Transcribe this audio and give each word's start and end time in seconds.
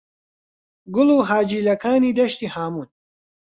«گوڵ 0.93 1.09
و 1.17 1.19
حاجیلەکانی 1.29 2.15
دەشتی 2.19 2.51
هاموون» 2.53 2.87